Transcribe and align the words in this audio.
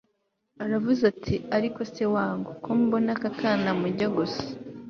aravuze 0.63 1.01
ati 1.11 1.35
ariko 1.57 1.79
se 1.93 2.03
wangu, 2.15 2.49
ko 2.63 2.69
mbona 2.81 3.09
aka 3.15 3.29
kana 3.39 3.69
mujya 3.79 4.07
gusa 4.17 4.43